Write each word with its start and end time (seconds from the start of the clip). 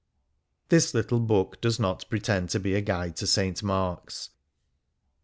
This 0.69 0.95
little 0.95 1.19
book 1.19 1.61
does 1.61 1.79
not 1.79 2.09
pretend 2.09 2.49
to 2.49 2.59
be 2.59 2.73
a 2.73 2.81
guide 2.81 3.15
to 3.17 3.27
St. 3.27 3.61
Mark's. 3.61 4.31